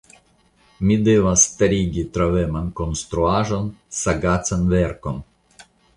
Mi 0.91 0.95
devas 1.07 1.43
starigi 1.49 2.05
troveman 2.15 2.71
konstruaĵon, 2.81 3.69
sagacan 3.99 4.65
verkon. 4.73 5.21